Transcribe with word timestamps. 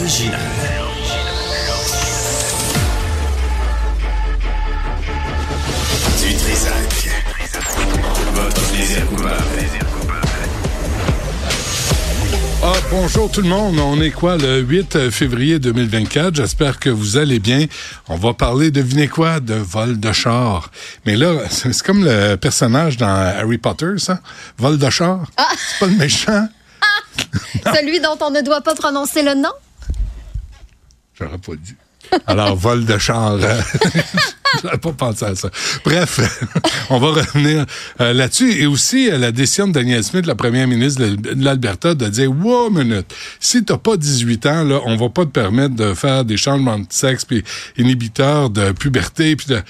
original. 0.00 0.40
Du 6.18 6.34
Trisac. 6.36 7.10
Votre 8.34 8.62
plaisir 8.70 9.06
coupable. 9.08 9.36
Ah, 12.62 12.72
bonjour 12.90 13.30
tout 13.30 13.40
le 13.40 13.48
monde. 13.48 13.78
On 13.78 14.00
est 14.00 14.10
quoi, 14.10 14.36
le 14.36 14.60
8 14.60 15.10
février 15.10 15.58
2024? 15.58 16.34
J'espère 16.34 16.78
que 16.78 16.90
vous 16.90 17.16
allez 17.16 17.38
bien. 17.38 17.66
On 18.08 18.16
va 18.16 18.34
parler, 18.34 18.70
devinez 18.70 19.08
quoi, 19.08 19.40
de 19.40 19.54
vol 19.54 19.98
de 19.98 20.12
char. 20.12 20.70
Mais 21.06 21.16
là, 21.16 21.34
c'est 21.50 21.82
comme 21.82 22.04
le 22.04 22.36
personnage 22.36 22.96
dans 22.96 23.06
Harry 23.06 23.58
Potter, 23.58 23.98
ça. 23.98 24.20
Vol 24.58 24.78
de 24.78 24.90
char. 24.90 25.26
C'est 25.36 25.78
pas 25.80 25.86
le 25.86 25.98
méchant. 25.98 26.48
Celui 27.74 28.00
dont 28.00 28.16
on 28.20 28.30
ne 28.30 28.40
doit 28.40 28.60
pas 28.60 28.74
prononcer 28.74 29.22
le 29.22 29.34
nom? 29.34 29.52
J'aurais 31.20 31.38
pas 31.38 31.52
dit. 31.56 31.74
Alors, 32.26 32.56
vol 32.56 32.84
de 32.84 32.98
char. 32.98 33.34
euh, 33.34 33.60
J'avais 34.62 34.78
pas 34.78 34.92
pensé 34.92 35.24
à 35.24 35.34
ça. 35.34 35.50
Bref, 35.84 36.18
on 36.90 36.98
va 36.98 37.08
revenir 37.08 37.66
euh, 38.00 38.12
là-dessus. 38.12 38.52
Et 38.52 38.66
aussi, 38.66 39.08
euh, 39.10 39.18
la 39.18 39.30
décision 39.30 39.68
de 39.68 39.72
Daniel 39.72 40.02
Smith, 40.02 40.26
la 40.26 40.34
première 40.34 40.66
ministre 40.66 41.02
de 41.04 41.14
de 41.14 41.44
l'Alberta, 41.44 41.94
de 41.94 42.08
dire, 42.08 42.30
wow, 42.30 42.70
minute, 42.70 43.14
si 43.38 43.64
t'as 43.64 43.78
pas 43.78 43.96
18 43.96 44.46
ans, 44.46 44.64
là, 44.64 44.80
on 44.86 44.96
va 44.96 45.08
pas 45.08 45.24
te 45.24 45.30
permettre 45.30 45.76
de 45.76 45.94
faire 45.94 46.24
des 46.24 46.36
changements 46.36 46.78
de 46.78 46.86
sexe, 46.90 47.24
puis 47.24 47.44
inhibiteurs 47.76 48.50
de 48.50 48.72
puberté, 48.72 49.36
puis 49.36 49.46
de... 49.46 49.60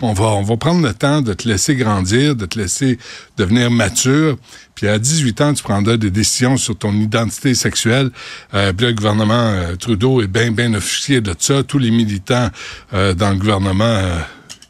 On 0.00 0.12
va, 0.12 0.26
on 0.26 0.42
va 0.42 0.56
prendre 0.56 0.86
le 0.86 0.94
temps 0.94 1.22
de 1.22 1.34
te 1.34 1.48
laisser 1.48 1.74
grandir, 1.74 2.36
de 2.36 2.46
te 2.46 2.58
laisser 2.58 2.98
devenir 3.36 3.70
mature. 3.70 4.36
Puis 4.74 4.86
à 4.86 4.98
18 4.98 5.40
ans, 5.40 5.54
tu 5.54 5.62
prendras 5.62 5.96
des 5.96 6.10
décisions 6.10 6.56
sur 6.56 6.78
ton 6.78 6.92
identité 6.92 7.54
sexuelle. 7.54 8.10
Euh, 8.54 8.72
puis 8.72 8.86
le 8.86 8.92
gouvernement 8.92 9.34
euh, 9.34 9.74
Trudeau 9.74 10.22
est 10.22 10.28
bien, 10.28 10.52
bien 10.52 10.72
officier 10.74 11.20
de 11.20 11.34
ça. 11.36 11.64
Tous 11.64 11.78
les 11.78 11.90
militants 11.90 12.48
euh, 12.94 13.12
dans 13.12 13.30
le 13.30 13.36
gouvernement 13.36 13.84
euh, 13.84 14.18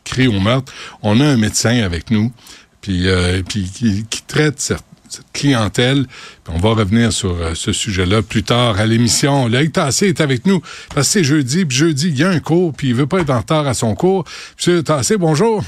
crient 0.09 0.29
au 0.29 0.41
meurtre. 0.41 0.73
On 1.03 1.21
a 1.21 1.27
un 1.27 1.37
médecin 1.37 1.83
avec 1.83 2.11
nous, 2.11 2.33
puis, 2.81 3.09
euh, 3.09 3.43
puis 3.47 3.65
qui, 3.65 4.23
traite 4.27 4.75
cette 5.09 5.33
clientèle. 5.33 6.07
On 6.49 6.59
va 6.59 6.71
revenir 6.71 7.13
sur 7.13 7.37
euh, 7.37 7.55
ce 7.55 7.73
sujet-là 7.73 8.23
plus 8.23 8.43
tard 8.43 8.79
à 8.79 8.87
l'émission. 8.87 9.49
Loïc 9.49 9.73
Tassé 9.73 10.09
est 10.09 10.21
avec 10.21 10.47
nous 10.47 10.61
parce 10.95 11.09
que 11.09 11.13
c'est 11.13 11.25
jeudi. 11.25 11.65
Puis 11.65 11.77
jeudi, 11.77 12.09
il 12.09 12.19
y 12.19 12.25
a 12.25 12.31
un 12.31 12.41
cours, 12.41 12.73
puis 12.73 12.89
il 12.89 12.95
veut 12.95 13.07
pas 13.07 13.21
être 13.21 13.31
en 13.31 13.39
retard 13.39 13.67
à 13.67 13.75
son 13.75 13.95
cours. 13.95 14.25
Monsieur 14.57 14.83
Tassé, 14.83 15.17
bonjour. 15.17 15.63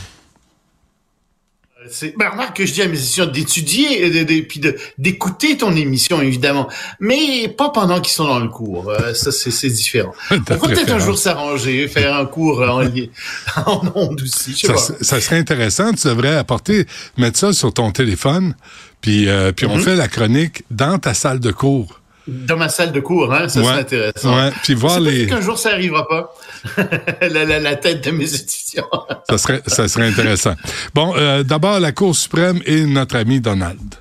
C'est, 1.88 2.14
ben, 2.18 2.28
remarque 2.28 2.58
que 2.58 2.66
je 2.66 2.74
dis 2.74 2.82
à 2.82 2.88
mes 2.88 2.98
étudiants 3.00 3.26
d'étudier 3.26 4.04
et 4.04 4.10
de, 4.10 4.22
de- 4.24 4.40
puis 4.42 4.60
d'écouter 4.98 5.56
ton 5.56 5.74
émission, 5.74 6.20
évidemment, 6.20 6.68
mais 7.00 7.48
pas 7.48 7.70
pendant 7.70 8.00
qu'ils 8.02 8.12
sont 8.12 8.26
dans 8.26 8.38
le 8.38 8.48
cours. 8.48 8.90
Euh, 8.90 9.14
ça, 9.14 9.32
c'est, 9.32 9.70
différent. 9.70 10.12
On 10.30 10.36
va 10.36 10.56
peut-être 10.68 10.92
un 10.92 10.98
jour 10.98 11.16
s'arranger, 11.16 11.88
faire 11.88 12.14
un 12.16 12.26
cours 12.26 12.60
en, 12.60 12.80
li- 12.80 13.10
en 13.66 13.80
ondes 13.94 14.20
aussi. 14.20 14.52
Je 14.52 14.58
sais 14.58 14.66
Ça, 14.66 14.72
pas. 14.74 14.98
ça 15.04 15.20
serait 15.20 15.38
intéressant. 15.38 15.92
Tu 15.94 16.06
devrais 16.06 16.36
apporter, 16.36 16.86
mettre 17.16 17.38
ça 17.38 17.52
sur 17.54 17.72
ton 17.72 17.90
téléphone, 17.92 18.54
puis, 19.00 19.28
euh, 19.28 19.52
puis 19.52 19.64
on 19.66 19.76
Mhm. 19.76 19.82
fait 19.82 19.96
la 19.96 20.08
chronique 20.08 20.64
dans 20.70 20.98
ta 20.98 21.14
salle 21.14 21.40
de 21.40 21.50
cours. 21.50 22.00
Dans 22.28 22.56
ma 22.56 22.68
salle 22.68 22.92
de 22.92 23.00
cours, 23.00 23.32
hein, 23.32 23.48
ça 23.48 23.60
Ouais. 23.60 23.66
serait 23.66 23.80
intéressant. 23.80 24.36
Ouais, 24.36 24.50
puis 24.62 24.74
voir 24.74 24.94
C'est 24.94 25.00
les- 25.00 25.26
qu'un 25.26 25.40
jour 25.40 25.58
ça 25.58 25.70
arrivera 25.70 26.06
pas. 26.06 26.34
la, 27.22 27.44
la, 27.44 27.58
la 27.58 27.76
tête 27.76 28.04
de 28.04 28.10
mes 28.10 28.32
étudiants. 28.34 28.88
Ça 29.28 29.38
serait, 29.38 29.62
ça 29.66 29.88
serait 29.88 30.06
intéressant. 30.08 30.54
Bon, 30.94 31.14
euh, 31.16 31.42
d'abord, 31.42 31.80
la 31.80 31.92
Cour 31.92 32.14
suprême 32.14 32.60
et 32.66 32.84
notre 32.84 33.16
ami 33.16 33.40
Donald. 33.40 33.94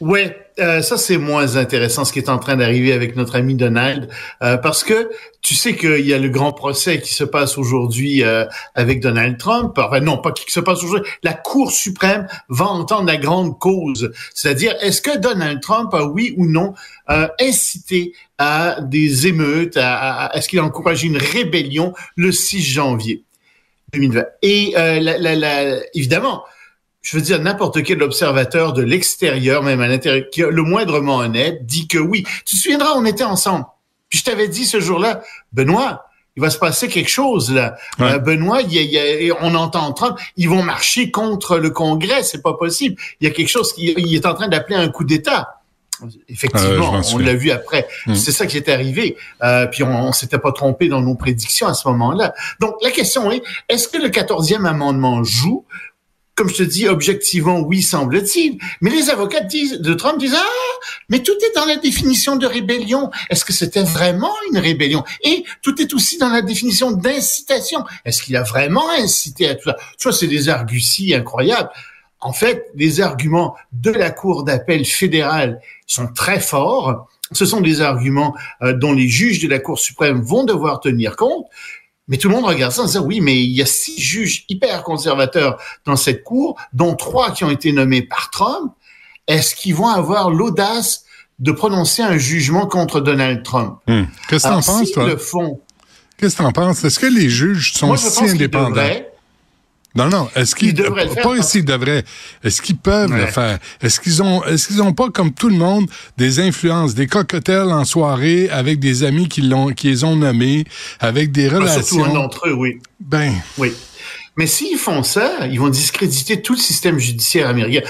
Ouais, 0.00 0.45
euh, 0.58 0.80
ça 0.82 0.96
c'est 0.96 1.18
moins 1.18 1.56
intéressant 1.56 2.04
ce 2.04 2.12
qui 2.12 2.18
est 2.18 2.28
en 2.28 2.38
train 2.38 2.56
d'arriver 2.56 2.92
avec 2.92 3.14
notre 3.16 3.36
ami 3.36 3.54
Donald, 3.54 4.08
euh, 4.42 4.56
parce 4.56 4.84
que 4.84 5.10
tu 5.42 5.54
sais 5.54 5.76
qu'il 5.76 6.06
y 6.06 6.12
a 6.14 6.18
le 6.18 6.28
grand 6.28 6.52
procès 6.52 7.00
qui 7.00 7.12
se 7.14 7.24
passe 7.24 7.58
aujourd'hui 7.58 8.24
euh, 8.24 8.44
avec 8.74 9.00
Donald 9.00 9.38
Trump. 9.38 9.76
Enfin 9.78 10.00
non, 10.00 10.18
pas 10.18 10.32
qui 10.32 10.50
se 10.50 10.60
passe 10.60 10.82
aujourd'hui. 10.82 11.10
La 11.22 11.34
Cour 11.34 11.70
suprême 11.70 12.26
va 12.48 12.66
entendre 12.66 13.06
la 13.06 13.16
grande 13.16 13.58
cause, 13.58 14.12
c'est-à-dire 14.34 14.74
est-ce 14.80 15.00
que 15.02 15.16
Donald 15.18 15.60
Trump 15.60 15.92
a 15.94 16.04
oui 16.06 16.34
ou 16.36 16.46
non 16.46 16.74
euh, 17.10 17.28
incité 17.40 18.12
à 18.38 18.78
des 18.82 19.26
émeutes, 19.26 19.76
à, 19.76 20.26
à- 20.26 20.36
est-ce 20.36 20.48
qu'il 20.48 20.58
a 20.58 20.64
encouragé 20.64 21.06
une 21.06 21.16
rébellion 21.18 21.92
le 22.16 22.32
6 22.32 22.62
janvier 22.62 23.22
2020. 23.92 24.24
Et 24.42 24.74
euh, 24.76 24.98
la- 25.00 25.16
la- 25.18 25.34
la- 25.36 25.78
évidemment, 25.94 26.42
je 27.08 27.16
veux 27.16 27.22
dire, 27.22 27.40
n'importe 27.40 27.84
quel 27.84 28.02
observateur 28.02 28.72
de 28.72 28.82
l'extérieur, 28.82 29.62
même 29.62 29.80
à 29.80 29.86
l'intérieur, 29.86 30.24
qui 30.32 30.42
a 30.42 30.50
le 30.50 30.62
moindrement 30.62 31.18
honnête, 31.18 31.64
dit 31.64 31.86
que 31.86 31.98
oui. 31.98 32.24
Tu 32.44 32.56
te 32.56 32.60
souviendras, 32.62 32.94
on 32.96 33.04
était 33.04 33.22
ensemble. 33.22 33.64
Puis 34.08 34.18
je 34.18 34.24
t'avais 34.24 34.48
dit 34.48 34.64
ce 34.64 34.80
jour-là, 34.80 35.20
Benoît, 35.52 36.06
il 36.36 36.42
va 36.42 36.50
se 36.50 36.58
passer 36.58 36.88
quelque 36.88 37.08
chose 37.08 37.52
là. 37.52 37.76
Ouais. 38.00 38.14
Euh, 38.14 38.18
Benoît, 38.18 38.60
il 38.62 38.72
y 38.72 38.78
a- 38.78 38.82
il 38.82 39.26
y 39.26 39.30
a- 39.30 39.36
on 39.40 39.54
entend 39.54 39.92
Trump, 39.92 40.18
ils 40.36 40.48
vont 40.48 40.64
marcher 40.64 41.12
contre 41.12 41.58
le 41.58 41.70
Congrès, 41.70 42.24
c'est 42.24 42.42
pas 42.42 42.54
possible. 42.54 42.96
Il 43.20 43.28
y 43.28 43.30
a 43.30 43.32
quelque 43.32 43.48
chose 43.50 43.72
qui 43.72 43.94
il 43.96 44.12
est 44.14 44.26
en 44.26 44.34
train 44.34 44.48
d'appeler 44.48 44.74
un 44.76 44.88
coup 44.88 45.04
d'État. 45.04 45.60
Euh, 46.02 46.06
Effectivement, 46.28 46.90
m'en 46.92 47.02
on 47.14 47.18
l'a 47.18 47.34
vu 47.34 47.52
après. 47.52 47.86
Mm. 48.06 48.16
C'est 48.16 48.32
ça 48.32 48.46
qui 48.46 48.56
est 48.56 48.68
arrivé. 48.68 49.16
Euh, 49.44 49.66
puis 49.66 49.82
on, 49.84 50.08
on 50.08 50.12
s'était 50.12 50.38
pas 50.38 50.50
trompé 50.52 50.88
dans 50.88 51.00
nos 51.00 51.14
prédictions 51.14 51.68
à 51.68 51.74
ce 51.74 51.86
moment-là. 51.88 52.34
Donc 52.60 52.74
la 52.82 52.90
question 52.90 53.30
est 53.30 53.42
est-ce 53.68 53.86
que 53.88 53.96
le 53.98 54.08
14e 54.08 54.66
amendement 54.66 55.22
joue 55.24 55.64
comme 56.36 56.50
je 56.50 56.56
te 56.56 56.62
dis, 56.62 56.86
objectivement, 56.86 57.60
oui, 57.60 57.82
semble-t-il. 57.82 58.58
Mais 58.82 58.90
les 58.90 59.08
avocats 59.08 59.40
disent, 59.40 59.80
de 59.80 59.94
Trump 59.94 60.18
disent, 60.18 60.36
ah, 60.36 60.76
mais 61.08 61.22
tout 61.22 61.32
est 61.32 61.56
dans 61.56 61.64
la 61.64 61.76
définition 61.76 62.36
de 62.36 62.46
rébellion. 62.46 63.10
Est-ce 63.30 63.44
que 63.44 63.54
c'était 63.54 63.82
vraiment 63.82 64.32
une 64.52 64.58
rébellion? 64.58 65.02
Et 65.24 65.44
tout 65.62 65.80
est 65.80 65.94
aussi 65.94 66.18
dans 66.18 66.28
la 66.28 66.42
définition 66.42 66.92
d'incitation. 66.92 67.84
Est-ce 68.04 68.22
qu'il 68.22 68.36
a 68.36 68.42
vraiment 68.42 68.88
incité 68.90 69.48
à 69.48 69.54
tout 69.54 69.70
ça? 69.70 69.76
Tu 69.98 70.08
vois, 70.08 70.12
c'est 70.12 70.26
des 70.26 70.50
arguties 70.50 71.14
incroyables. 71.14 71.70
En 72.20 72.34
fait, 72.34 72.66
les 72.74 73.00
arguments 73.00 73.56
de 73.72 73.90
la 73.90 74.10
Cour 74.10 74.44
d'appel 74.44 74.84
fédérale 74.84 75.60
sont 75.86 76.08
très 76.08 76.40
forts. 76.40 77.08
Ce 77.32 77.46
sont 77.46 77.62
des 77.62 77.80
arguments 77.80 78.34
euh, 78.62 78.74
dont 78.74 78.92
les 78.92 79.08
juges 79.08 79.40
de 79.40 79.48
la 79.48 79.58
Cour 79.58 79.78
suprême 79.78 80.20
vont 80.20 80.44
devoir 80.44 80.80
tenir 80.80 81.16
compte. 81.16 81.46
Mais 82.08 82.18
tout 82.18 82.28
le 82.28 82.34
monde 82.34 82.44
regarde 82.44 82.72
ça 82.72 82.82
en 82.82 82.86
disant 82.86 83.04
oui, 83.04 83.20
mais 83.20 83.42
il 83.42 83.50
y 83.50 83.62
a 83.62 83.66
six 83.66 84.00
juges 84.00 84.44
hyper 84.48 84.82
conservateurs 84.82 85.60
dans 85.84 85.96
cette 85.96 86.22
cour, 86.22 86.56
dont 86.72 86.94
trois 86.94 87.32
qui 87.32 87.44
ont 87.44 87.50
été 87.50 87.72
nommés 87.72 88.02
par 88.02 88.30
Trump. 88.30 88.72
Est-ce 89.26 89.56
qu'ils 89.56 89.74
vont 89.74 89.88
avoir 89.88 90.30
l'audace 90.30 91.04
de 91.38 91.50
prononcer 91.50 92.02
un 92.02 92.16
jugement 92.16 92.66
contre 92.66 93.00
Donald 93.00 93.42
Trump? 93.42 93.78
Hum. 93.88 94.06
Qu'est-ce 94.28 94.44
que 94.44 94.48
t'en 94.48 94.62
penses, 94.62 94.92
toi? 94.92 95.06
le 95.06 95.16
font, 95.16 95.60
Qu'est-ce 96.16 96.36
que 96.36 96.42
t'en 96.42 96.52
penses? 96.52 96.84
Est-ce 96.84 96.98
que 96.98 97.06
les 97.06 97.28
juges 97.28 97.74
sont 97.74 97.88
moi 97.88 97.96
je 97.96 98.06
si 98.06 98.20
pense 98.20 98.30
indépendants? 98.30 98.82
Non, 99.96 100.08
non. 100.08 100.28
Est-ce 100.36 100.54
qu'ils 100.54 100.68
Ils 100.68 100.74
devraient 100.74 101.04
le 101.06 101.10
faire, 101.10 101.22
pas 101.22 101.42
s'ils 101.42 101.64
devraient. 101.64 102.04
Est-ce 102.44 102.60
qu'ils 102.62 102.76
peuvent 102.76 103.12
le 103.12 103.26
faire? 103.26 103.58
Est-ce 103.80 103.98
qu'ils 104.00 104.22
ont, 104.22 104.44
est-ce 104.44 104.68
qu'ils 104.68 104.82
ont 104.82 104.92
pas, 104.92 105.10
comme 105.10 105.32
tout 105.32 105.48
le 105.48 105.56
monde, 105.56 105.86
des 106.16 106.40
influences, 106.40 106.94
des 106.94 107.06
cocktails 107.06 107.72
en 107.72 107.84
soirée 107.84 108.48
avec 108.50 108.78
des 108.78 109.04
amis 109.04 109.28
qui 109.28 109.42
l'ont, 109.42 109.68
qui 109.68 109.88
les 109.88 110.04
ont 110.04 110.16
nommés, 110.16 110.64
avec 111.00 111.32
des 111.32 111.46
Ah, 111.46 111.66
Surtout 111.68 112.00
un 112.00 112.02
relations? 112.04 112.14
d'entre 112.14 112.48
eux, 112.48 112.52
oui. 112.54 112.78
Ben, 113.00 113.32
Oui. 113.58 113.72
Mais 114.38 114.46
s'ils 114.46 114.76
font 114.76 115.02
ça, 115.02 115.46
ils 115.50 115.58
vont 115.58 115.70
discréditer 115.70 116.42
tout 116.42 116.52
le 116.52 116.58
système 116.58 116.98
judiciaire 116.98 117.48
américain. 117.48 117.80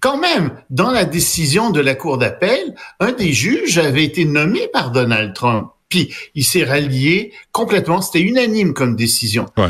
Quand 0.00 0.18
même, 0.18 0.50
dans 0.68 0.90
la 0.90 1.04
décision 1.04 1.70
de 1.70 1.80
la 1.80 1.94
Cour 1.94 2.18
d'appel, 2.18 2.74
un 2.98 3.12
des 3.12 3.32
juges 3.32 3.78
avait 3.78 4.02
été 4.02 4.24
nommé 4.24 4.68
par 4.72 4.90
Donald 4.90 5.32
Trump. 5.32 5.68
Puis 5.88 6.12
il 6.34 6.42
s'est 6.42 6.64
rallié 6.64 7.32
complètement. 7.52 8.02
C'était 8.02 8.20
unanime 8.22 8.72
comme 8.74 8.96
décision. 8.96 9.46
ouais. 9.56 9.68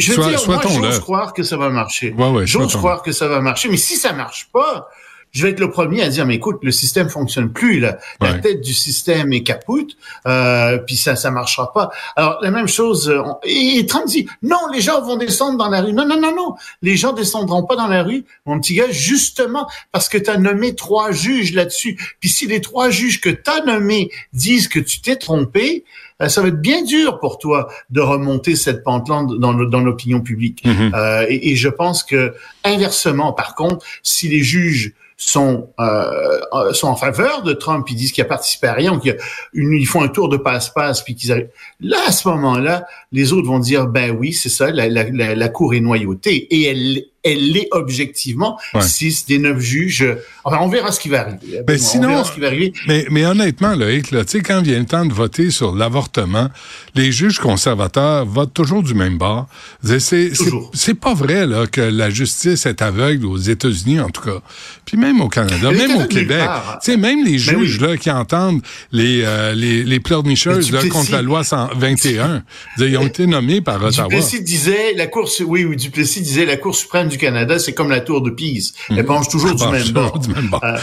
Je 0.00 0.12
veux 0.12 0.28
dire, 0.28 0.40
moi, 0.46 0.60
j'ose 0.68 0.98
croire 1.00 1.32
que 1.32 1.42
ça 1.42 1.56
va 1.56 1.68
marcher. 1.70 2.12
Ouais, 2.16 2.28
ouais, 2.30 2.46
j'ose 2.46 2.74
croire 2.74 3.02
que 3.02 3.12
ça 3.12 3.28
va 3.28 3.40
marcher. 3.40 3.68
Mais 3.68 3.76
si 3.76 3.96
ça 3.96 4.12
marche 4.12 4.48
pas, 4.52 4.88
je 5.32 5.44
vais 5.44 5.50
être 5.52 5.60
le 5.60 5.70
premier 5.70 6.02
à 6.02 6.08
dire, 6.08 6.26
mais 6.26 6.34
écoute, 6.34 6.58
le 6.62 6.72
système 6.72 7.08
fonctionne 7.08 7.52
plus, 7.52 7.78
là. 7.78 7.98
La 8.20 8.32
Ouais. 8.32 8.40
tête 8.40 8.62
du 8.62 8.74
système 8.74 9.32
est 9.32 9.44
capoute, 9.44 9.96
euh, 10.26 10.78
puis 10.78 10.96
ça, 10.96 11.14
ça 11.14 11.30
marchera 11.30 11.72
pas. 11.72 11.90
Alors, 12.16 12.38
la 12.42 12.50
même 12.50 12.66
chose, 12.66 13.08
euh, 13.08 13.22
on- 13.24 13.36
et 13.44 13.86
Trump 13.86 14.06
dit, 14.06 14.26
non, 14.42 14.58
les 14.72 14.80
gens 14.80 15.00
vont 15.02 15.16
descendre 15.16 15.56
dans 15.56 15.68
la 15.68 15.82
rue. 15.82 15.92
Non, 15.92 16.04
non, 16.04 16.20
non, 16.20 16.34
non. 16.34 16.54
Les 16.82 16.96
gens 16.96 17.12
descendront 17.12 17.62
pas 17.62 17.76
dans 17.76 17.86
la 17.86 18.02
rue, 18.02 18.24
mon 18.44 18.58
petit 18.58 18.74
gars, 18.74 18.90
justement 18.90 19.68
parce 19.92 20.08
que 20.08 20.18
tu 20.18 20.28
as 20.30 20.36
nommé 20.36 20.74
trois 20.74 21.12
juges 21.12 21.52
là-dessus. 21.54 21.96
Puis 22.18 22.28
si 22.28 22.48
les 22.48 22.60
trois 22.60 22.90
juges 22.90 23.20
que 23.20 23.30
tu 23.30 23.48
as 23.50 23.62
nommés 23.64 24.10
disent 24.32 24.66
que 24.66 24.80
tu 24.80 25.00
t'es 25.00 25.14
trompé, 25.14 25.84
ça 26.28 26.42
va 26.42 26.48
être 26.48 26.60
bien 26.60 26.82
dur 26.82 27.18
pour 27.18 27.38
toi 27.38 27.68
de 27.90 28.00
remonter 28.00 28.56
cette 28.56 28.82
pente-là 28.84 29.26
dans, 29.38 29.80
l'opinion 29.80 30.20
publique. 30.20 30.64
Mhm. 30.64 30.92
Euh, 30.94 31.26
et, 31.28 31.50
et 31.52 31.56
je 31.56 31.68
pense 31.68 32.02
que 32.02 32.34
inversement, 32.64 33.32
par 33.32 33.54
contre, 33.54 33.84
si 34.02 34.28
les 34.28 34.42
juges 34.42 34.92
sont 35.16 35.68
euh, 35.78 36.40
euh, 36.54 36.72
sont 36.72 36.88
en 36.88 36.96
faveur 36.96 37.42
de 37.42 37.52
Trump, 37.52 37.86
ils 37.90 37.94
disent 37.94 38.10
qu'il 38.10 38.22
a 38.22 38.26
participé 38.26 38.68
à 38.68 38.72
rien, 38.72 38.94
ou 38.94 38.98
qu'il 38.98 39.12
y 39.12 39.14
a 39.14 39.18
une- 39.52 39.74
ils 39.74 39.86
font 39.86 40.02
un 40.02 40.08
tour 40.08 40.30
de 40.30 40.38
passe-passe, 40.38 41.02
puis 41.02 41.14
qu'ils 41.14 41.30
arrivent. 41.30 41.50
Là, 41.80 41.98
à 42.06 42.12
ce 42.12 42.26
moment-là, 42.28 42.86
les 43.12 43.34
autres 43.34 43.46
vont 43.46 43.58
dire 43.58 43.86
ben 43.86 44.16
oui, 44.18 44.32
c'est 44.32 44.48
ça, 44.48 44.70
la, 44.70 44.88
la, 44.88 45.04
la, 45.10 45.34
la 45.34 45.48
cour 45.50 45.74
est 45.74 45.80
noyautée 45.80 46.36
et 46.54 46.64
elle 46.70 47.04
elle 47.22 47.52
l'est 47.52 47.68
objectivement. 47.72 48.58
Ouais. 48.74 48.80
Six 48.82 49.26
des 49.26 49.38
neuf 49.38 49.60
juges. 49.60 50.06
Enfin, 50.44 50.58
on 50.62 50.68
verra 50.68 50.90
ce 50.90 51.00
qui 51.00 51.08
va 51.08 51.20
arriver. 51.20 51.60
Ben, 51.66 51.76
on 51.78 51.82
sinon- 51.82 52.08
verra 52.08 52.24
ce 52.24 52.32
qui 52.32 52.40
va 52.40 52.46
arriver. 52.46 52.72
Mais, 52.88 53.06
mais 53.10 53.26
honnêtement, 53.26 53.74
Loïc, 53.74 54.10
là, 54.10 54.24
tu 54.24 54.38
sais, 54.38 54.40
quand 54.40 54.62
vient 54.62 54.78
le 54.78 54.86
temps 54.86 55.04
de 55.04 55.12
voter 55.12 55.50
sur 55.50 55.74
l'avortement, 55.74 56.48
les 56.94 57.12
juges 57.12 57.38
conservateurs 57.38 58.24
votent 58.24 58.54
toujours 58.54 58.82
du 58.82 58.94
même 58.94 59.18
bord. 59.18 59.48
C'est, 59.82 60.30
c'est, 60.72 60.94
pas 60.94 61.14
vrai 61.14 61.46
là, 61.46 61.66
que 61.66 61.80
la 61.80 62.10
justice 62.10 62.64
est 62.66 62.80
aveugle 62.82 63.26
aux 63.26 63.36
États-Unis, 63.36 64.00
en 64.00 64.08
tout 64.08 64.22
cas. 64.22 64.40
Puis 64.86 64.96
même 64.96 65.20
au 65.20 65.28
Canada, 65.28 65.70
même 65.72 65.96
au 66.02 66.06
Québec. 66.06 66.48
sais, 66.80 66.96
même 66.96 67.24
les 67.24 67.32
Ben 67.32 67.38
juges 67.38 67.78
oui. 67.80 67.88
là, 67.88 67.96
qui 67.96 68.10
entendent 68.10 68.62
les, 68.92 69.22
euh, 69.24 69.54
les, 69.54 69.84
les 69.84 70.00
pleurnicheuses 70.00 70.72
Mais 70.72 70.82
là, 70.82 70.88
contre 70.88 71.12
la 71.12 71.22
loi 71.22 71.44
121, 71.44 72.42
ils 72.78 72.96
ont 72.96 73.06
été 73.06 73.26
nommés 73.26 73.60
par 73.60 73.82
Ottawa. 73.84 74.08
Duplessis 74.08 74.42
disait, 74.42 74.94
la 74.94 75.06
Cour, 75.06 75.28
oui, 75.46 75.64
oui, 75.64 75.76
Duplessis 75.76 76.22
disait, 76.22 76.46
la 76.46 76.56
Cour 76.56 76.74
suprême 76.74 77.09
du 77.10 77.18
Canada, 77.18 77.58
c'est 77.58 77.74
comme 77.74 77.90
la 77.90 78.00
tour 78.00 78.22
de 78.22 78.30
Pise. 78.30 78.72
Elle 78.88 79.04
penche 79.04 79.28
toujours 79.28 79.54
du 79.54 79.66
même 79.68 79.88
bord. 79.90 80.18
du 80.18 80.28
même 80.32 80.48
bord. 80.48 80.62
Euh. 80.64 80.78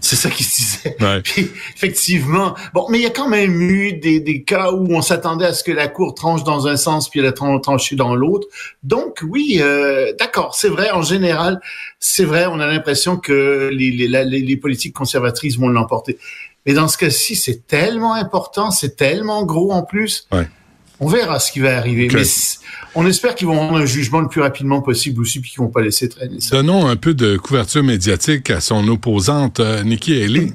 C'est 0.00 0.16
ça 0.16 0.30
qu'il 0.30 0.46
se 0.46 0.56
disait. 0.56 0.96
Ouais. 1.00 1.20
Puis, 1.24 1.50
effectivement. 1.76 2.54
Bon, 2.72 2.86
mais 2.88 2.98
il 2.98 3.02
y 3.02 3.06
a 3.06 3.10
quand 3.10 3.28
même 3.28 3.60
eu 3.60 3.92
des, 3.92 4.20
des 4.20 4.42
cas 4.42 4.70
où 4.72 4.86
on 4.94 5.02
s'attendait 5.02 5.44
à 5.46 5.52
ce 5.52 5.62
que 5.62 5.72
la 5.72 5.88
Cour 5.88 6.14
tranche 6.14 6.44
dans 6.44 6.66
un 6.66 6.76
sens 6.76 7.08
puis 7.10 7.20
elle 7.20 7.26
a 7.26 7.32
tran- 7.32 7.60
tranché 7.60 7.96
dans 7.96 8.14
l'autre. 8.14 8.46
Donc, 8.82 9.18
oui, 9.28 9.58
euh, 9.60 10.12
d'accord, 10.18 10.54
c'est 10.54 10.68
vrai, 10.68 10.90
en 10.90 11.02
général, 11.02 11.60
c'est 11.98 12.24
vrai, 12.24 12.46
on 12.46 12.60
a 12.60 12.66
l'impression 12.66 13.16
que 13.16 13.68
les, 13.72 13.90
les, 13.90 14.08
la- 14.08 14.24
les, 14.24 14.40
les 14.40 14.56
politiques 14.56 14.94
conservatrices 14.94 15.58
vont 15.58 15.68
l'emporter. 15.68 16.18
Mais 16.66 16.74
dans 16.74 16.88
ce 16.88 16.98
cas-ci, 16.98 17.36
c'est 17.36 17.66
tellement 17.66 18.14
important, 18.14 18.70
c'est 18.70 18.94
tellement 18.96 19.44
gros 19.44 19.72
en 19.72 19.82
plus. 19.82 20.26
Ouais. 20.30 20.46
On 21.00 21.06
verra 21.08 21.40
ce 21.40 21.50
qui 21.50 21.60
va 21.60 21.76
arriver. 21.78 22.08
Mais 22.12 22.22
on 22.94 23.06
espère 23.06 23.34
qu'ils 23.34 23.46
vont 23.46 23.58
rendre 23.58 23.76
un 23.78 23.86
jugement 23.86 24.20
le 24.20 24.28
plus 24.28 24.40
rapidement 24.42 24.82
possible 24.82 25.20
aussi, 25.22 25.40
puis 25.40 25.50
qu'ils 25.50 25.60
vont 25.60 25.68
pas 25.70 25.80
laisser 25.80 26.08
traîner 26.08 26.40
ça. 26.40 26.56
Donnons 26.56 26.86
un 26.86 26.96
peu 26.96 27.14
de 27.14 27.36
couverture 27.36 27.82
médiatique 27.82 28.50
à 28.50 28.60
son 28.60 28.86
opposante 28.88 29.60
euh, 29.60 29.82
Nikki 29.82 30.22
Haley. 30.22 30.52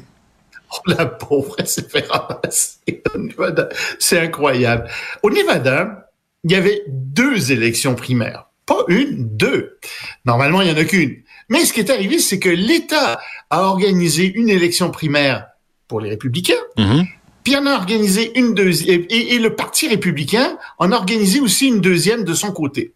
Oh, 0.71 0.77
la 0.87 1.05
pauvre, 1.05 1.55
elle 1.57 1.67
s'est 1.67 1.87
fait 1.89 2.05
ramasser 2.09 3.01
au 3.13 3.17
Nevada. 3.17 3.69
C'est 3.99 4.19
incroyable. 4.19 4.87
Au 5.23 5.29
Nevada, 5.29 6.11
il 6.43 6.51
y 6.51 6.55
avait 6.55 6.83
deux 6.87 7.51
élections 7.51 7.95
primaires. 7.95 8.45
Pas 8.65 8.83
une, 8.87 9.27
deux. 9.37 9.77
Normalement, 10.25 10.61
il 10.61 10.69
y 10.69 10.71
en 10.71 10.77
a 10.77 10.85
qu'une. 10.85 11.17
Mais 11.49 11.65
ce 11.65 11.73
qui 11.73 11.79
est 11.79 11.89
arrivé, 11.91 12.17
c'est 12.19 12.39
que 12.39 12.49
l'État 12.49 13.19
a 13.49 13.61
organisé 13.63 14.31
une 14.33 14.49
élection 14.49 14.89
primaire 14.91 15.47
pour 15.87 16.01
les 16.01 16.09
républicains, 16.09 16.53
Mhm. 16.77 17.05
Puis 17.45 17.55
en 17.55 17.65
a 17.65 17.75
organisé 17.75 18.37
une 18.37 18.53
deuxième, 18.53 19.05
et, 19.09 19.39
le 19.39 19.55
Parti 19.55 19.87
républicain 19.87 20.57
en 20.79 20.91
a 20.91 20.95
organisé 20.95 21.39
aussi 21.39 21.67
une 21.67 21.79
deuxième 21.79 22.25
de 22.25 22.33
son 22.33 22.51
côté. 22.51 22.93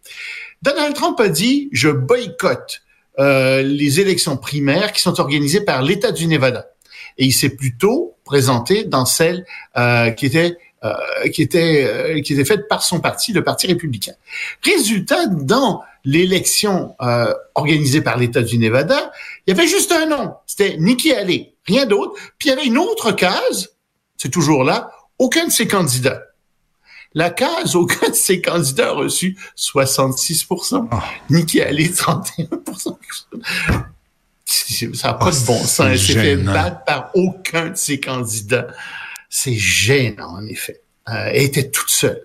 Donald 0.60 0.94
Trump 0.94 1.18
a 1.20 1.28
dit, 1.28 1.70
je 1.72 1.88
boycotte 1.88 2.82
euh, 3.18 3.62
les 3.62 4.00
élections 4.00 4.36
primaires 4.36 4.92
qui 4.92 5.00
sont 5.00 5.18
organisées 5.20 5.62
par 5.62 5.80
l'État 5.80 6.12
du 6.12 6.26
Nevada. 6.26 6.66
Et 7.16 7.24
il 7.24 7.32
s'est 7.32 7.56
plutôt 7.56 8.16
présenté 8.24 8.84
dans 8.84 9.06
celle 9.06 9.46
euh, 9.78 10.10
qui 10.10 10.26
était 10.26 10.58
euh, 10.82 11.28
qui 11.28 11.42
était 11.42 11.84
euh, 11.84 12.20
qui 12.22 12.32
était 12.32 12.44
faite 12.46 12.66
par 12.66 12.82
son 12.82 13.00
parti, 13.00 13.34
le 13.34 13.44
Parti 13.44 13.66
républicain. 13.66 14.14
Résultat, 14.64 15.26
dans 15.26 15.82
l'élection 16.06 16.94
euh, 17.02 17.34
organisée 17.54 18.00
par 18.00 18.16
l'État 18.16 18.40
du 18.40 18.56
Nevada, 18.56 19.12
il 19.46 19.54
y 19.54 19.58
avait 19.58 19.68
juste 19.68 19.92
un 19.92 20.06
nom, 20.06 20.32
c'était 20.46 20.78
Nikki 20.78 21.12
Haley, 21.12 21.52
rien 21.66 21.84
d'autre. 21.84 22.14
Puis 22.38 22.48
il 22.48 22.52
y 22.52 22.52
avait 22.52 22.64
une 22.64 22.78
autre 22.78 23.12
case, 23.12 23.74
c'est 24.22 24.28
toujours 24.28 24.64
là, 24.64 24.90
aucun 25.18 25.46
de 25.46 25.50
ses 25.50 25.66
candidats. 25.66 26.20
La 27.14 27.30
case, 27.30 27.74
aucun 27.74 28.10
de 28.10 28.14
ses 28.14 28.42
candidats 28.42 28.88
a 28.90 28.92
reçu 28.92 29.38
66 29.56 30.46
Ah. 30.90 31.02
Nikki 31.30 31.62
Haley, 31.62 31.88
31% 31.88 32.98
Ça 34.44 35.08
n'a 35.08 35.14
pas 35.14 35.26
Ah, 35.26 35.30
de 35.30 35.46
bon 35.46 35.58
c'est 35.58 35.66
sens. 35.66 35.80
Elle 35.80 35.98
s'est 35.98 36.12
fait 36.12 36.36
battre 36.36 36.84
par 36.84 37.10
aucun 37.14 37.70
de 37.70 37.76
ses 37.76 37.98
candidats. 37.98 38.66
C'est 39.30 39.54
gênant, 39.56 40.34
en 40.34 40.46
effet. 40.46 40.82
Euh, 41.08 41.30
elle 41.32 41.42
était 41.44 41.70
toute 41.70 41.88
seule. 41.88 42.22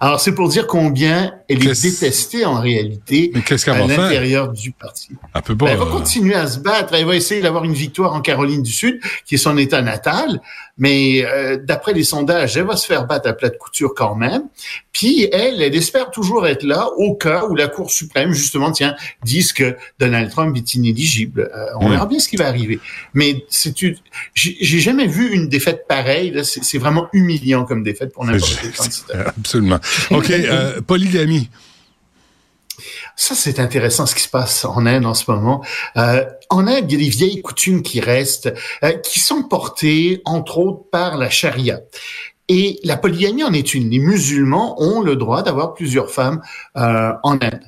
Alors, 0.00 0.20
c'est 0.20 0.34
pour 0.34 0.48
dire 0.48 0.66
combien 0.66 1.34
elle 1.48 1.66
est 1.66 1.82
détestée 1.82 2.44
en 2.44 2.60
réalité 2.60 3.30
Mais 3.34 3.42
qu'est-ce 3.42 3.64
qu'elle 3.64 3.74
à 3.74 3.86
l'intérieur 3.86 4.52
du 4.52 4.72
parti. 4.72 5.10
Elle 5.34 5.42
peut 5.42 5.56
pas. 5.56 5.66
Ben, 5.66 5.72
elle 5.72 5.78
va 5.78 5.84
euh, 5.84 5.90
continuer 5.90 6.34
à 6.34 6.46
se 6.46 6.58
battre. 6.58 6.94
Elle 6.94 7.06
va 7.06 7.16
essayer 7.16 7.40
d'avoir 7.40 7.64
une 7.64 7.72
victoire 7.72 8.14
en 8.14 8.20
Caroline 8.20 8.62
du 8.62 8.72
Sud, 8.72 9.00
qui 9.24 9.36
est 9.36 9.38
son 9.38 9.56
état 9.56 9.82
natal. 9.82 10.40
Mais 10.76 11.24
euh, 11.24 11.56
d'après 11.62 11.92
les 11.92 12.04
sondages, 12.04 12.56
elle 12.56 12.66
va 12.66 12.76
se 12.76 12.86
faire 12.86 13.06
battre 13.06 13.28
à 13.28 13.32
plat 13.32 13.48
de 13.48 13.56
couture 13.56 13.94
quand 13.94 14.14
même. 14.14 14.42
Puis 14.92 15.28
elle, 15.32 15.62
elle 15.62 15.74
espère 15.74 16.10
toujours 16.10 16.46
être 16.46 16.62
là 16.62 16.88
au 16.96 17.14
cas 17.14 17.44
où 17.46 17.54
la 17.54 17.68
Cour 17.68 17.90
suprême, 17.90 18.32
justement, 18.32 18.72
tiens, 18.72 18.94
dise 19.24 19.52
que 19.52 19.76
Donald 19.98 20.30
Trump 20.30 20.56
est 20.56 20.74
inéligible. 20.74 21.50
Euh, 21.54 21.66
on 21.80 21.88
verra 21.88 22.06
bien 22.06 22.18
ce 22.18 22.28
qui 22.28 22.36
va 22.36 22.46
arriver. 22.46 22.80
Mais 23.12 23.44
c'est 23.48 23.82
une... 23.82 23.96
j'ai 24.34 24.80
jamais 24.80 25.06
vu 25.06 25.32
une 25.32 25.48
défaite 25.48 25.86
pareille. 25.88 26.32
c'est 26.44 26.78
vraiment 26.78 27.08
humiliant 27.12 27.64
comme 27.64 27.82
défaite 27.82 28.12
pour 28.12 28.24
n'importe 28.24 28.58
quel 28.60 28.72
candidat. 28.72 29.34
Absolument. 29.54 29.78
OK, 30.10 30.30
euh, 30.30 30.80
polygamie. 30.80 31.48
Ça, 33.16 33.34
c'est 33.36 33.60
intéressant 33.60 34.06
ce 34.06 34.14
qui 34.16 34.22
se 34.22 34.28
passe 34.28 34.64
en 34.64 34.84
Inde 34.86 35.06
en 35.06 35.14
ce 35.14 35.30
moment. 35.30 35.64
Euh, 35.96 36.24
en 36.50 36.66
Inde, 36.66 36.90
il 36.90 36.92
y 36.92 36.94
a 36.96 37.04
des 37.04 37.08
vieilles 37.10 37.40
coutumes 37.42 37.82
qui 37.82 38.00
restent, 38.00 38.52
euh, 38.82 38.92
qui 38.98 39.20
sont 39.20 39.44
portées, 39.44 40.20
entre 40.24 40.58
autres, 40.58 40.82
par 40.90 41.16
la 41.16 41.30
charia. 41.30 41.78
Et 42.48 42.80
la 42.82 42.96
polygamie 42.96 43.44
en 43.44 43.52
est 43.52 43.74
une. 43.74 43.90
Les 43.90 44.00
musulmans 44.00 44.80
ont 44.82 45.00
le 45.00 45.14
droit 45.16 45.42
d'avoir 45.42 45.74
plusieurs 45.74 46.10
femmes 46.10 46.42
euh, 46.76 47.12
en 47.22 47.34
Inde. 47.34 47.60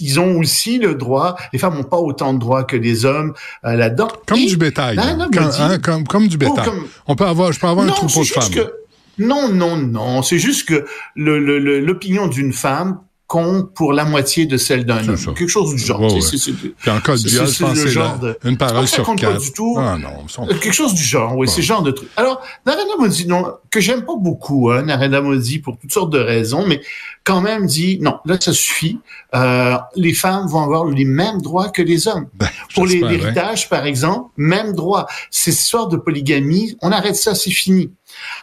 Ils 0.00 0.18
ont 0.20 0.38
aussi 0.38 0.78
le 0.78 0.94
droit, 0.94 1.36
les 1.52 1.58
femmes 1.58 1.74
n'ont 1.76 1.84
pas 1.84 1.98
autant 1.98 2.34
de 2.34 2.38
droits 2.38 2.64
que 2.64 2.76
les 2.76 3.04
hommes 3.04 3.32
euh, 3.64 3.74
là-dedans. 3.74 4.08
Comme 4.26 4.38
Et 4.38 4.46
du 4.46 4.56
bétail. 4.56 4.96
me 4.96 5.30
Comme, 5.32 5.48
dit- 5.50 5.60
hein, 5.60 5.78
comme, 5.78 6.06
comme 6.06 6.28
du 6.28 6.36
bétail. 6.36 6.64
Oh, 6.66 6.70
comme- 6.70 6.88
On 7.06 7.16
peut 7.16 7.26
avoir, 7.26 7.52
je 7.52 7.60
peux 7.60 7.66
avoir 7.68 7.86
un 7.86 7.90
troupeau 7.90 8.20
de 8.22 8.26
femmes. 8.26 8.50
que 8.50 8.72
non, 9.18 9.48
non, 9.48 9.76
non. 9.76 10.22
C'est 10.22 10.38
juste 10.38 10.68
que 10.68 10.84
l'opinion 11.16 12.26
d'une 12.28 12.52
femme 12.52 13.00
compte 13.26 13.72
pour 13.74 13.94
la 13.94 14.04
moitié 14.04 14.44
de 14.44 14.58
celle 14.58 14.84
d'un 14.84 15.08
homme. 15.08 15.16
Quelque 15.34 15.48
chose 15.48 15.74
du 15.74 15.78
genre. 15.82 15.98
Ouais, 16.00 16.20
c'est- 16.20 16.52
Puis 16.52 16.90
en 16.90 17.00
cas 17.00 17.16
de 17.16 17.26
viol, 17.26 17.46
je 17.46 17.50
c'est 17.52 17.64
pense 17.64 17.72
que 17.72 17.78
le 17.80 17.86
c'est 17.86 17.90
genre 17.90 18.18
de- 18.18 18.38
une 18.44 18.58
parole 18.58 18.86
sur 18.86 19.02
compte 19.02 19.20
pas 19.22 19.32
du 19.38 19.50
tout. 19.50 19.76
Ah 19.78 19.96
non, 19.96 20.28
sont- 20.28 20.46
Euh, 20.46 20.54
Quelque 20.54 20.74
chose 20.74 20.92
du 20.92 21.02
genre, 21.02 21.34
oui, 21.36 21.46
Bon. 21.46 21.52
c'est 21.52 21.62
genre 21.62 21.82
de 21.82 21.90
truc. 21.90 22.08
Alors, 22.16 22.42
Narendra 22.66 22.96
Modi, 22.98 23.26
non, 23.26 23.46
que 23.70 23.80
j'aime 23.80 24.02
pas 24.04 24.14
beaucoup, 24.16 24.70
hein, 24.70 24.82
Narendra 24.82 25.22
Modi, 25.22 25.58
pour 25.58 25.78
toutes 25.78 25.90
sortes 25.92 26.12
de 26.12 26.18
raisons, 26.18 26.66
mais 26.66 26.82
quand 27.24 27.40
même 27.40 27.66
dit, 27.66 27.98
non, 28.02 28.18
là, 28.26 28.36
ça 28.38 28.52
suffit. 28.52 28.98
Euh, 29.34 29.76
les 29.96 30.12
femmes 30.12 30.46
vont 30.46 30.62
avoir 30.62 30.84
les 30.84 31.06
mêmes 31.06 31.40
droits 31.40 31.70
que 31.70 31.80
les 31.80 32.06
hommes. 32.06 32.26
Ben, 32.34 32.48
Pour 32.74 32.84
hein. 32.84 32.88
l'héritage, 32.88 33.70
par 33.70 33.86
exemple, 33.86 34.30
même 34.36 34.74
droit. 34.74 35.06
Ces 35.30 35.50
histoires 35.52 35.88
de 35.88 35.96
polygamie, 35.96 36.76
on 36.82 36.92
arrête 36.92 37.16
ça, 37.16 37.34
c'est 37.34 37.50
fini. 37.50 37.90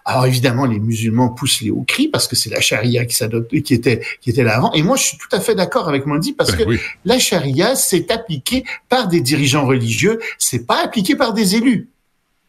Alors 0.06 0.26
évidemment, 0.26 0.66
les 0.66 0.80
musulmans 0.80 1.30
poussent 1.30 1.62
les 1.62 1.72
hauts 1.72 1.86
cris 1.88 2.08
parce 2.08 2.28
que 2.28 2.36
c'est 2.36 2.50
la 2.50 2.62
charia 2.62 3.06
qui 3.06 3.16
s'adopte, 3.16 3.50
qui 3.62 3.74
était, 3.74 4.02
qui 4.22 4.30
était 4.30 4.44
là 4.44 4.56
avant. 4.56 4.72
Et 4.74 4.84
moi, 4.84 4.98
je 4.98 5.04
suis 5.04 5.18
tout 5.18 5.30
à 5.32 5.40
fait 5.40 5.56
d'accord 5.56 5.88
avec 5.88 6.06
Modi 6.06 6.34
parce 6.34 6.52
Ben 6.52 6.58
que 6.58 6.64
oui. 6.70 6.80
la 7.06 7.20
charia, 7.20 7.76
c'est 7.76 8.12
appliqué 8.12 8.64
par 8.90 9.08
des 9.08 9.22
dirigeants 9.22 9.66
religieux, 9.66 10.20
c'est 10.38 10.66
pas 10.66 10.84
appliqué 10.84 11.16
par 11.16 11.34
des 11.34 11.56
élus. 11.56 11.90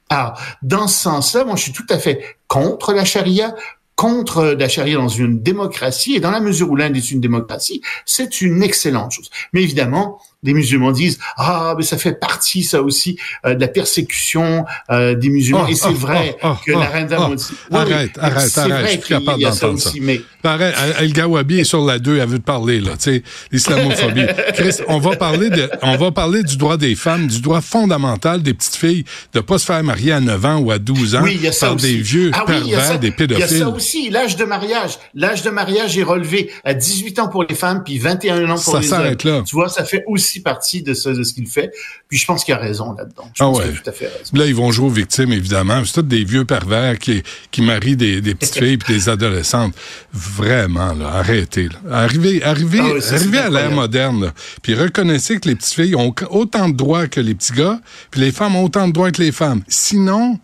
Alors, 0.09 0.39
dans 0.63 0.89
ce 0.89 1.03
sens-là, 1.05 1.45
moi, 1.45 1.57
je 1.57 1.63
suis 1.63 1.73
tout 1.73 1.87
à 1.89 1.99
fait 1.99 2.37
contre 2.47 2.93
la 2.93 3.05
charia, 3.05 3.55
contre 3.97 4.45
la 4.59 4.69
charia 4.69 4.97
dans 4.97 5.09
une 5.09 5.43
démocratie, 5.43 6.15
et 6.15 6.21
dans 6.21 6.31
la 6.31 6.41
mesure 6.41 6.71
où 6.71 6.77
l'Inde 6.77 6.97
est 6.97 7.11
une 7.11 7.21
démocratie, 7.21 7.81
c'est 8.05 8.41
une 8.41 8.63
excellente 8.63 9.13
chose. 9.13 9.31
Mais 9.53 9.63
évidemment, 9.63 10.21
les 10.43 10.55
musulmans 10.55 10.93
disent 10.93 11.19
ah 11.37 11.75
mais 11.77 11.85
ça 11.85 11.97
fait 11.99 12.15
partie 12.19 12.63
ça 12.63 12.83
aussi 12.83 13.19
euh, 13.47 13.55
de 13.55 13.61
la 13.61 13.69
persécution 13.69 14.65
euh, 14.91 15.15
des 15.15 15.29
musulmans 15.29 15.65
Oh, 15.67 15.71
et 15.71 15.75
c'est 15.75 15.89
oh, 15.89 15.93
vrai 15.93 16.37
oh, 16.43 16.55
que 16.67 16.73
oh, 16.73 16.79
la 16.81 16.87
reine 16.87 17.09
oh. 17.17 17.29
Modi 17.29 17.45
Arrête, 17.71 18.19
arrête, 18.19 18.59
arrête, 18.59 18.87
je 18.87 18.91
suis 18.93 19.01
capable 19.01 19.43
ça 19.43 19.51
d'entendre 19.51 19.79
ça. 19.79 19.89
aussi 19.91 20.01
mais 20.01 20.21
Pareil, 20.43 20.73
El 20.99 21.13
Gawabi 21.13 21.61
est 21.61 21.65
sur 21.65 21.85
la 21.85 22.01
2, 22.01 22.19
elle 22.19 22.29
veut 22.29 22.41
te 22.41 22.45
parler, 22.45 22.81
là, 22.81 22.93
tu 23.01 23.13
sais, 23.13 23.23
l'islamophobie. 23.53 24.27
Chris, 24.55 24.79
on 24.89 24.99
va 24.99 25.15
parler 25.15 25.51
de, 25.51 25.71
on 25.83 25.97
va 25.97 26.11
parler 26.11 26.43
du 26.43 26.57
droit 26.57 26.77
des 26.77 26.97
femmes, 26.97 27.29
du 27.29 27.41
droit 27.41 27.61
fondamental 27.61 28.43
des 28.43 28.53
petites 28.53 28.75
filles 28.75 29.05
de 29.35 29.39
pas 29.39 29.59
se 29.59 29.67
faire 29.67 29.85
marier 29.85 30.11
à 30.11 30.21
9 30.21 30.45
ans 30.45 30.57
ou 30.59 30.73
à 30.73 30.81
12 30.81 31.15
ans 31.15 31.21
oui, 31.23 31.35
il 31.37 31.43
y 31.43 31.47
a 31.47 31.53
ça 31.53 31.67
par 31.67 31.77
aussi. 31.77 31.95
des 31.95 32.01
vieux 32.03 32.31
Ah 32.35 32.45
oui, 32.49 32.55
il 32.65 32.71
y 32.71 32.75
a 32.75 32.79
pervers, 32.79 32.93
ça- 32.95 32.99
des 32.99 33.07
Il 33.07 33.11
y 33.11 33.13
a 33.13 33.17
pédophiles. 33.17 33.59
ça 33.59 33.69
aussi, 33.69 34.11
l'âge 34.11 34.35
de 34.35 34.45
mariage. 34.45 34.99
L'âge 35.15 35.43
de 35.43 35.51
mariage 35.51 35.97
est 35.97 36.03
relevé 36.03 36.51
à 36.65 36.75
18 36.75 37.21
ans 37.21 37.29
pour 37.29 37.45
les 37.45 37.55
femmes, 37.55 37.83
puis 37.85 37.99
21 37.99 38.51
ans 38.51 38.55
pour 38.55 38.73
Ça 38.75 38.81
les 38.81 38.87
s'arrête 38.89 39.25
hommes. 39.25 39.33
là. 39.39 39.43
Tu 39.47 39.55
vois, 39.55 39.69
ça 39.69 39.85
fait 39.85 40.03
aussi 40.09 40.32
partie 40.41 40.83
de, 40.83 40.95
ce, 40.95 41.09
de 41.11 41.23
ce 41.23 41.33
qu'il 41.35 41.47
fait. 41.47 41.71
Puis 42.09 42.19
je 42.19 42.27
pense 42.27 42.45
qu'il 42.45 42.55
a 42.55 42.59
raison 42.59 42.93
là-dedans. 42.93 43.25
Je 43.35 43.43
Ah 43.43 43.47
pense 43.47 43.59
ouais. 43.59 43.65
qu'il 43.65 43.75
a 43.77 43.79
tout 43.81 43.91
à 43.91 43.93
fait 43.93 44.07
raison. 44.07 44.31
Là, 44.35 44.47
ils 44.47 44.55
vont 44.55 44.71
jouer 44.73 44.87
aux 44.87 44.91
victimes, 44.91 45.33
évidemment. 45.33 45.83
C'est 45.85 45.95
tous 45.95 46.03
des 46.03 46.25
vieux 46.25 46.45
pervers 46.45 46.99
qui, 46.99 47.23
qui 47.51 47.63
marient 47.63 47.97
des, 47.97 48.21
des 48.21 48.35
petites 48.35 48.57
filles 48.59 48.77
puis 48.79 48.95
des 48.95 49.09
adolescentes. 49.09 49.75
Vraiment, 50.13 50.93
là, 50.95 51.09
arrêtez. 51.15 51.69
Là. 51.69 51.99
Arrivez, 52.03 52.43
arrivez, 52.43 52.81
Ah 52.81 52.91
oui, 52.95 53.03
ça, 53.03 53.09
c'est 53.09 53.15
arrivez 53.17 53.39
à 53.39 53.51
l'ère 53.51 53.71
moderne. 53.71 54.25
Là. 54.27 54.33
Puis 54.63 54.75
reconnaissez 54.75 55.41
que 55.41 55.49
les 55.49 55.55
petites 55.55 55.75
filles 55.75 55.97
ont 55.97 56.15
autant 56.31 56.69
de 56.69 56.77
droits 56.77 57.07
que 57.07 57.21
les 57.21 57.35
petits 57.35 57.53
gars, 57.53 57.81
puis 58.11 58.21
les 58.21 58.33
femmes 58.33 58.57
ont 58.57 58.65
autant 58.65 58.87
de 58.89 58.93
droits 58.93 59.11
que 59.11 59.23
les 59.23 59.33
femmes. 59.33 59.63
Sinon, 59.69 60.39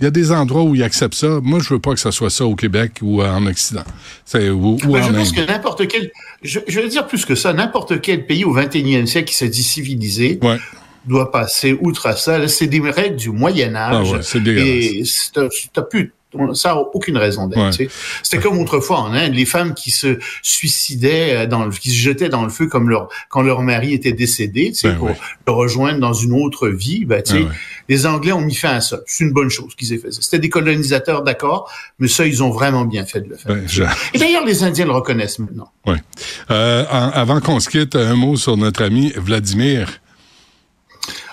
Il 0.00 0.04
y 0.04 0.06
a 0.06 0.10
des 0.10 0.32
endroits 0.32 0.62
où 0.62 0.74
ils 0.74 0.82
acceptent 0.82 1.14
ça. 1.14 1.40
Moi, 1.42 1.58
je 1.60 1.74
veux 1.74 1.78
pas 1.78 1.92
que 1.92 2.00
ça 2.00 2.10
soit 2.10 2.30
ça 2.30 2.46
au 2.46 2.54
Québec 2.56 2.92
ou 3.02 3.22
en 3.22 3.46
Occident. 3.46 3.84
C'est, 4.24 4.48
ou, 4.48 4.78
ou 4.84 4.92
Ben, 4.92 5.02
en 5.02 5.08
je 5.08 5.12
pense 5.12 5.28
Inde. 5.28 5.34
que 5.36 5.52
n'importe 5.52 5.86
quel, 5.88 6.10
je, 6.42 6.60
je 6.66 6.80
vais 6.80 6.88
dire 6.88 7.06
plus 7.06 7.24
que 7.26 7.34
ça, 7.34 7.52
n'importe 7.52 8.00
quel 8.00 8.24
pays 8.26 8.44
au 8.44 8.56
21e 8.56 9.04
siècle 9.06 9.28
qui 9.28 9.34
se 9.34 9.44
dit 9.44 9.62
civilisé 9.62 10.38
Ouais. 10.42 10.56
doit 11.06 11.30
passer 11.30 11.76
outre 11.82 12.06
à 12.06 12.16
ça. 12.16 12.48
C'est 12.48 12.66
des 12.66 12.80
règles 12.80 13.16
du 13.16 13.30
Moyen 13.30 13.74
Ah 13.76 13.96
Âge. 13.96 14.12
ouais, 14.12 14.22
c'est 14.22 14.40
dégueulasse. 14.42 15.32
et 15.36 15.68
t'as 15.72 15.82
plus, 15.82 16.12
ça 16.54 16.70
n'a 16.70 16.80
aucune 16.94 17.16
raison 17.16 17.46
d'être. 17.48 17.58
Ouais. 17.60 17.70
tu 17.70 17.84
sais. 17.84 17.90
C'était 18.22 18.38
comme 18.42 18.58
autrefois 18.58 18.98
en 19.00 19.12
Inde, 19.12 19.34
les 19.34 19.44
femmes 19.46 19.74
qui 19.74 19.90
se 19.90 20.18
suicidaient, 20.42 21.36
euh, 21.36 21.46
dans 21.46 21.64
le, 21.64 21.70
qui 21.72 21.90
se 21.90 21.96
jetaient 21.98 22.28
dans 22.28 22.42
le 22.44 22.50
feu 22.50 22.66
comme 22.66 22.88
leur, 22.88 23.08
quand 23.28 23.42
leur 23.42 23.62
mari 23.62 23.92
était 23.94 24.12
décédé, 24.12 24.68
tu 24.72 24.74
sais, 24.74 24.88
Ben 24.90 24.96
pour 24.96 25.08
ouais. 25.08 25.16
le 25.46 25.52
rejoindre 25.52 25.98
dans 26.00 26.12
une 26.12 26.32
autre 26.32 26.68
vie. 26.68 27.04
Ben, 27.04 27.22
tu 27.22 27.32
sais, 27.32 27.38
Ah 27.42 27.48
ouais. 27.48 27.54
Les 27.88 28.06
Anglais 28.06 28.30
ont 28.32 28.40
mis 28.40 28.54
fin 28.54 28.70
à 28.76 28.80
ça. 28.80 29.00
C'est 29.06 29.24
une 29.24 29.32
bonne 29.32 29.48
chose 29.50 29.74
qu'ils 29.74 29.92
aient 29.92 29.98
fait 29.98 30.12
ça. 30.12 30.22
C'était 30.22 30.38
des 30.38 30.48
colonisateurs, 30.48 31.22
d'accord, 31.22 31.68
mais 31.98 32.06
ça, 32.06 32.24
ils 32.26 32.42
ont 32.42 32.50
vraiment 32.50 32.84
bien 32.84 33.04
fait 33.04 33.20
de 33.20 33.28
le 33.28 33.36
faire. 33.36 33.54
Ben, 33.54 33.64
je- 33.66 33.82
Et 34.14 34.18
d'ailleurs, 34.18 34.44
les 34.44 34.62
Indiens 34.62 34.84
le 34.84 34.92
reconnaissent 34.92 35.40
maintenant. 35.40 35.70
Euh, 36.50 36.84
avant 36.88 37.40
qu'on 37.40 37.58
se 37.60 37.68
quitte, 37.68 37.96
un 37.96 38.14
mot 38.14 38.36
sur 38.36 38.56
notre 38.56 38.84
ami 38.84 39.12
Vladimir. 39.16 40.00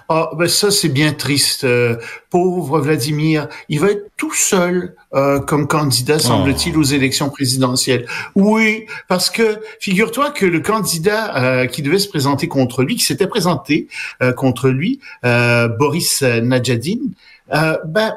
Ah, 0.10 0.30
ben 0.38 0.48
ça, 0.48 0.72
c'est 0.72 0.90
bien 0.90 1.12
triste. 1.12 1.66
Euh, 1.66 1.98
pauvre 2.30 2.80
Vladimir, 2.80 3.50
il 3.68 3.80
va 3.80 3.92
être 3.92 4.10
tout 4.16 4.34
seul 4.34 4.96
euh, 5.14 5.40
comme 5.40 5.68
candidat, 5.68 6.18
semble-t-il, 6.18 6.78
aux 6.78 6.84
élections 6.84 7.30
présidentielles. 7.30 8.06
Oui, 8.36 8.86
parce 9.10 9.30
que 9.30 9.60
figure-toi 9.82 10.32
que 10.32 10.46
le 10.46 10.62
candidat 10.62 11.36
euh, 11.36 11.66
qui 11.66 11.82
devait 11.82 12.00
se 12.00 12.08
présenter 12.08 12.48
contre 12.48 12.84
lui, 12.84 12.96
qui 12.96 13.04
s'était 13.04 13.28
présenté 13.28 13.90
euh, 14.22 14.32
contre 14.32 14.70
lui, 14.70 15.02
euh, 15.26 15.68
Boris 15.68 16.22
Nadjadine, 16.22 17.12
euh, 17.54 17.78
ben, 17.86 18.14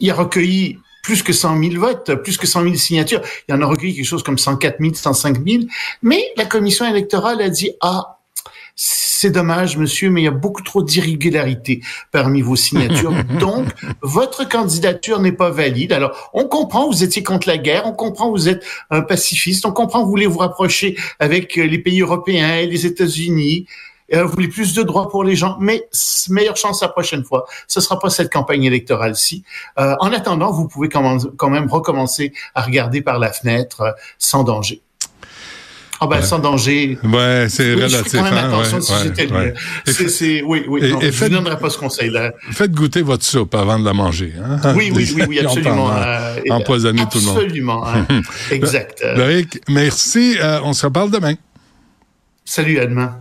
il 0.00 0.10
a 0.10 0.14
recueilli 0.14 0.78
plus 1.02 1.22
que 1.22 1.32
100 1.32 1.62
000 1.62 1.80
votes, 1.80 2.14
plus 2.16 2.36
que 2.36 2.46
100 2.46 2.62
000 2.64 2.74
signatures. 2.74 3.20
Il 3.48 3.54
en 3.54 3.60
a 3.60 3.66
recueilli 3.66 3.94
quelque 3.94 4.06
chose 4.06 4.22
comme 4.22 4.38
104 4.38 4.78
000, 4.80 4.94
105 4.94 5.36
000. 5.46 5.64
Mais 6.02 6.24
la 6.36 6.46
commission 6.46 6.84
électorale 6.84 7.40
a 7.42 7.48
dit, 7.48 7.70
ah, 7.80 8.15
c'est 8.76 9.30
dommage, 9.30 9.78
monsieur, 9.78 10.10
mais 10.10 10.20
il 10.20 10.24
y 10.24 10.28
a 10.28 10.30
beaucoup 10.30 10.62
trop 10.62 10.82
d'irrégularités 10.82 11.80
parmi 12.12 12.42
vos 12.42 12.56
signatures. 12.56 13.14
Donc, 13.40 13.66
votre 14.02 14.46
candidature 14.46 15.20
n'est 15.20 15.32
pas 15.32 15.48
valide. 15.48 15.92
Alors, 15.94 16.30
on 16.34 16.44
comprend, 16.44 16.86
vous 16.86 17.02
étiez 17.02 17.22
contre 17.22 17.48
la 17.48 17.56
guerre, 17.56 17.86
on 17.86 17.92
comprend, 17.92 18.30
vous 18.30 18.48
êtes 18.48 18.64
un 18.90 19.00
pacifiste, 19.00 19.64
on 19.64 19.72
comprend, 19.72 20.04
vous 20.04 20.10
voulez 20.10 20.26
vous 20.26 20.38
rapprocher 20.38 20.96
avec 21.18 21.56
euh, 21.56 21.64
les 21.64 21.78
pays 21.78 22.02
européens 22.02 22.56
et 22.58 22.66
les 22.66 22.84
États-Unis. 22.84 23.66
Euh, 24.14 24.24
vous 24.24 24.32
voulez 24.32 24.48
plus 24.48 24.74
de 24.74 24.82
droits 24.82 25.08
pour 25.08 25.24
les 25.24 25.34
gens, 25.34 25.56
mais 25.60 25.88
meilleure 26.28 26.56
chance 26.56 26.82
la 26.82 26.88
prochaine 26.88 27.24
fois. 27.24 27.46
Ce 27.66 27.80
sera 27.80 27.98
pas 27.98 28.10
cette 28.10 28.32
campagne 28.32 28.64
électorale-ci. 28.64 29.44
Euh, 29.78 29.96
en 30.00 30.12
attendant, 30.12 30.52
vous 30.52 30.68
pouvez 30.68 30.88
quand 30.88 31.50
même 31.50 31.68
recommencer 31.68 32.32
à 32.54 32.62
regarder 32.62 33.00
par 33.00 33.18
la 33.18 33.32
fenêtre 33.32 33.80
euh, 33.80 33.92
sans 34.18 34.44
danger. 34.44 34.82
Ah 36.00 36.06
ben, 36.06 36.20
sans 36.22 36.38
danger. 36.38 36.98
Ouais, 37.04 37.46
c'est 37.48 37.74
Oui, 37.74 37.80
je 37.80 37.86
relatif. 37.96 38.12
ferai 38.12 38.18
quand 38.18 38.34
même 38.34 38.44
hein, 38.44 38.48
attention 38.48 38.76
ouais, 38.76 38.82
si 38.82 39.02
j'étais 39.04 39.32
ouais. 39.32 39.54
lui. 39.86 40.10
C'est, 40.10 40.42
oui, 40.42 40.64
oui. 40.68 40.80
Et- 40.84 40.92
non, 40.92 41.00
je 41.00 41.10
faites- 41.10 41.30
ne 41.30 41.36
donnerai 41.36 41.58
pas 41.58 41.70
ce 41.70 41.78
conseil-là. 41.78 42.32
Faites 42.50 42.72
goûter 42.72 43.00
votre 43.02 43.24
soupe 43.24 43.54
avant 43.54 43.78
de 43.78 43.84
la 43.84 43.92
manger. 43.94 44.34
Hein? 44.42 44.74
Oui, 44.76 44.92
oui, 44.94 45.10
oui, 45.16 45.22
oui, 45.28 45.38
absolument. 45.44 45.90
euh, 45.96 46.36
empoisonner 46.50 47.04
tout 47.10 47.18
le 47.18 47.24
monde. 47.24 47.38
Absolument. 47.38 47.86
hein. 47.86 48.06
exact. 48.50 49.02
Loïc, 49.16 49.60
merci. 49.68 50.36
Euh, 50.40 50.60
on 50.64 50.72
se 50.74 50.84
reparle 50.86 51.10
demain. 51.10 51.34
salut, 52.44 52.78
à 52.78 52.86
demain. 52.86 53.20